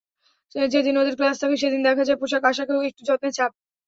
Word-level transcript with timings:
যেদিন 0.69 0.95
ওদের 0.97 1.15
ক্লাস 1.19 1.35
থাকে 1.41 1.55
সেদিন 1.57 1.81
দেখা 1.87 2.03
যায় 2.05 2.19
পোশাক 2.21 2.43
আশাকেও 2.49 2.87
একটু 2.89 3.01
যত্নের 3.07 3.33
ছাপ। 3.37 3.51